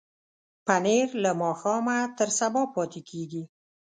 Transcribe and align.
پنېر 0.65 1.07
له 1.23 1.31
ماښامه 1.41 1.97
تر 2.17 2.29
سبا 2.39 2.63
پاتې 2.75 3.01
کېږي. 3.09 3.43